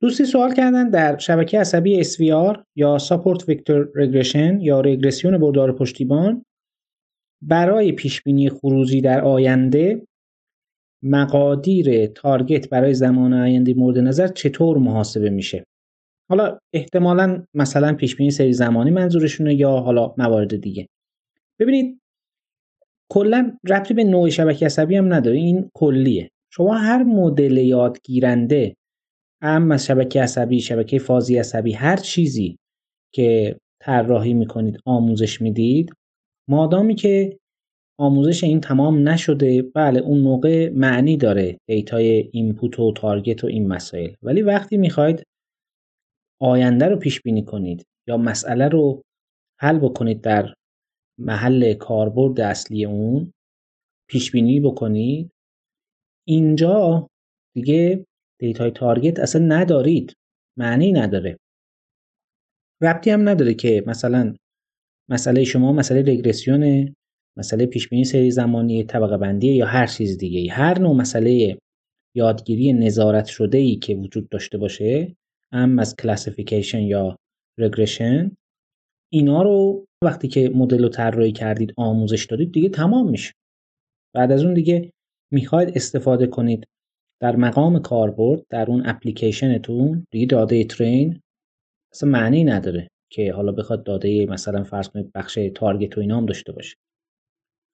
[0.00, 6.44] دوستی سوال کردن در شبکه عصبی SVR یا Support Vector Regression یا رگرسیون بردار پشتیبان
[7.42, 10.06] برای پیشبینی خروجی در آینده
[11.02, 15.64] مقادیر تارگت برای زمان آینده مورد نظر چطور محاسبه میشه؟
[16.30, 20.88] حالا احتمالا مثلا پیشبینی سری زمانی منظورشونه یا حالا موارد دیگه.
[21.58, 22.00] ببینید
[23.10, 26.30] کلا ربطی به نوع شبکه عصبی هم نداره این کلیه.
[26.50, 28.76] شما هر مدل یادگیرنده
[29.42, 32.58] هم از شبکه عصبی شبکه فازی عصبی هر چیزی
[33.14, 35.92] که طراحی می‌کنید آموزش می‌دید
[36.48, 37.38] مادامی که
[38.00, 43.46] آموزش این تمام نشده بله اون موقع معنی داره data ی input و target و
[43.46, 44.14] این مسائل.
[44.22, 45.22] ولی وقتی می‌خواید
[46.40, 49.02] آینده رو پیش بینی کنید یا مسئله رو
[49.60, 50.54] حل بکنید در
[51.20, 53.32] محل کاربرد اصلی اون
[54.08, 55.30] پیش بینی بکنید
[56.28, 57.08] اینجا
[57.54, 58.06] دیگه
[58.40, 60.12] data ی target اصلا ندارید.
[60.58, 61.38] معنی نداره.
[62.82, 64.34] ربطی هم نداره که مثلا
[65.10, 66.94] مسئله شما مسئله رگرسیون
[67.38, 71.58] مسئله پیش بینی سری زمانی طبقه بندی یا هر چیز دیگه هر نوع مسئله
[72.16, 75.16] یادگیری نظارت شده ای که وجود داشته باشه
[75.52, 77.16] هم از classification یا
[77.58, 78.36] regression
[79.12, 83.32] اینا رو وقتی که مدل رو طراحی کردید آموزش دادید دیگه تمام میشه.
[84.14, 84.90] بعد از اون دیگه
[85.32, 86.64] می‌خواید استفاده کنید.
[87.20, 91.20] در مقام کاربرد در اون اپلیکیشنتون دیگه داده ترین
[91.92, 96.26] اصلا معنی نداره که حالا بخواد داده مثلا فرض کنید بخش تارگت و اینا هم
[96.26, 96.76] داشته باشه.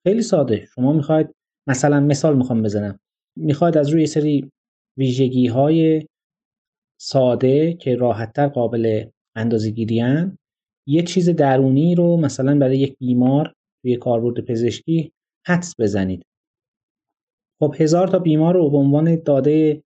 [0.07, 0.65] خیلی ساده.
[0.75, 1.27] شما می‌خواید
[1.67, 2.99] مثلا مثال می‌خوام بزنم.
[3.37, 4.51] می‌خواید از روی سری
[4.97, 6.07] ویژگی های
[7.01, 10.37] ساده که راحتتر قابل اندازه گیریان
[10.87, 15.11] یه چیز درونی رو مثلا برای یک بیمار توی کاربرد پزشکی
[15.47, 16.23] حدس بزنید.
[17.59, 19.83] خب هزار تا بیمار رو به عنوان داده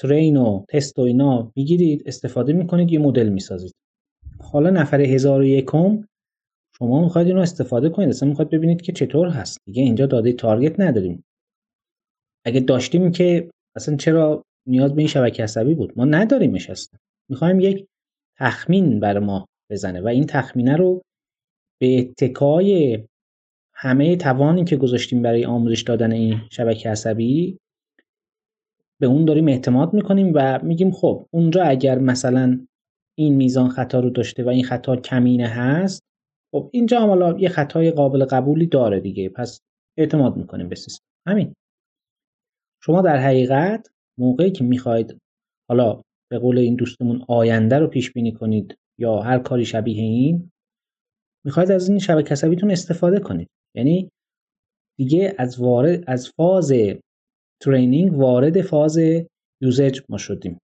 [0.00, 3.74] ترین و تست و اینا می‌گیرید استفاده می‌کنید یه مدل می‌سازید.
[4.40, 6.04] حالا نفر هزار و یکم
[6.78, 8.08] شما می‌خواید اینو استفاده کنید.
[8.08, 9.58] اصلا می‌خواید ببینید که چطور هست.
[9.66, 11.24] دیگه اینجا داده تارگت نداریم.
[12.46, 16.98] اگه داشتیم که اصلا چرا نیاز به این شبکه عصبی بود؟ ما نداریمش اصلا.
[17.30, 17.86] می‌خوایم یک
[18.38, 21.02] تخمین بر ما بزنه و این تخمینه رو
[21.80, 23.04] به اتکای
[23.84, 27.58] همه توانی که گذاشتیم برای آموزش دادن این شبکه عصبی
[29.00, 32.66] به اون داریم اعتماد می‌کنیم و میگیم خب اونجا اگر مثلا
[33.18, 36.02] این میزان خطا رو داشته و این خطا کمینه هست
[36.54, 39.28] خب اینجا هم حالا یه خطای قابل قبولی داره دیگه.
[39.28, 39.60] پس
[39.98, 41.04] اعتماد می‌کنیم به سیستم.
[41.28, 41.54] همین.
[42.82, 45.18] شما در حقیقت موقعی که می‌خواید
[45.70, 50.50] حالا به قول این دوستمون آینده رو پیش بینی کنید یا هر کاری شبیه این
[51.44, 53.48] می‌خواید از این شبکه عصبیتون استفاده کنید.
[53.76, 54.10] یعنی
[54.98, 56.72] دیگه از وارد از فاز
[57.62, 58.98] ترینینگ وارد فاز
[59.62, 60.58] یوزج ما شدیم.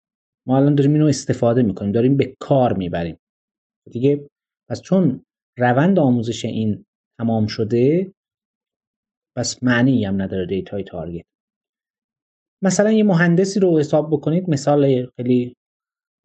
[0.49, 3.17] ما الان داریم اینو استفاده می‌کنیم داریم به کار می‌بریم.
[3.93, 4.29] دیگه
[4.71, 5.25] پس چون
[5.59, 6.85] روند آموزش این
[7.21, 8.13] تمام شده
[9.37, 11.25] پس معنی هم نداره data ی target
[12.63, 15.55] مثلا یه مهندسی رو حساب بکنید مثال خیلی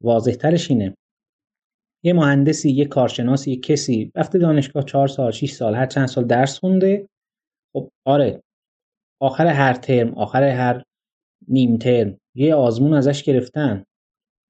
[0.04, 0.96] واضح ترش اینه.
[2.06, 4.12] یه مهندسی یه کارشناسی یه کسی.
[4.16, 7.08] رفته دانشگاه چهار سال 6 سال هر چند سال درس خونده.
[7.74, 8.42] خب آره.
[9.22, 10.84] آخر هر ترم آخر هر
[11.48, 12.18] نیم ترم.
[12.36, 13.84] یه آزمون ازش گرفتن.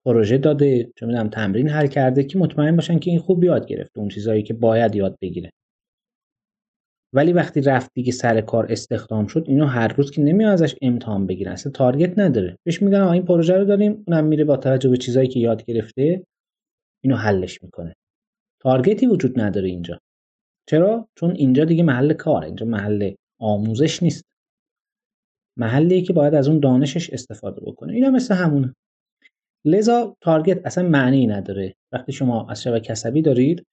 [0.05, 0.91] پروژه داده.
[0.95, 4.43] چه می‌دونم تمرین حل کرده که مطمئن باشن که این خوب یاد گرفته اون چیزهایی
[4.43, 5.51] که باید یاد بگیره.
[7.13, 11.27] ولی وقتی رفت دیگه سر کار استخدام شد اینو هر روز که نمیاد ازش امتحان
[11.27, 11.51] بگیرن.
[11.51, 12.57] اصلا تارگت نداره.
[12.63, 14.03] بهش میگن این پروژه رو داریم.
[14.07, 16.23] اونم میره با توجه به چیزایی که یاد گرفته.
[17.05, 17.95] اینو حلش می‌کنه.
[18.61, 19.99] تارگتی وجود نداره اینجا.
[20.69, 24.23] چرا؟ چون اینجا دیگه محل کار اینجا محل آموزش نیست.
[25.57, 27.93] محلیه که باید از اون دانشش استفاده بکنه.
[27.93, 28.75] اینا مثل همونه.
[29.65, 31.75] لذا تارگت اصلا معنی نداره.
[31.91, 33.65] وقتی شما از شبکه عصبی دارید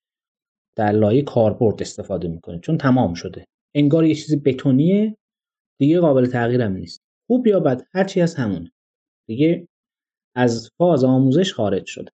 [0.77, 2.61] در لایه کاربرد استفاده می‌کنید.
[2.61, 3.45] چون تمام شده.
[3.75, 5.17] انگار یه چیزی بتونیه
[5.81, 7.01] دیگه قابل تغییرم نیست.
[7.27, 8.73] خوب یا بد هرچی از همونه
[9.29, 9.69] دیگه
[10.37, 12.11] از فاز آموزش خارج شده.